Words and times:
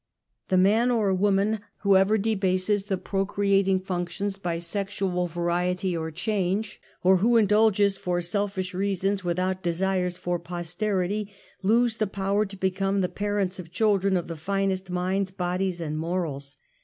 The 0.47 0.57
man 0.57 0.89
or 0.89 1.13
woman 1.13 1.59
whoever 1.81 2.17
debases 2.17 2.85
the 2.85 2.97
procreating 2.97 3.77
functions 3.77 4.39
b}" 4.39 4.59
sexual 4.59 5.27
variety 5.27 5.95
or 5.95 6.09
change, 6.09 6.81
or 7.03 7.19
Avho 7.19 7.39
in 7.39 7.45
dulges 7.45 7.99
for 7.99 8.19
selfish 8.19 8.73
reasons 8.73 9.23
without 9.23 9.61
desires 9.61 10.17
for 10.17 10.39
posterity, 10.39 11.31
/lose 11.63 11.99
the 11.99 12.07
power 12.07 12.47
to 12.47 12.57
become 12.57 13.01
the 13.01 13.09
parents 13.09 13.59
of 13.59 13.71
children 13.71 14.17
of 14.17 14.27
\the 14.27 14.35
finest 14.37 14.89
minds, 14.89 15.29
bodies 15.29 15.79
and 15.79 15.99
morals. 15.99 16.57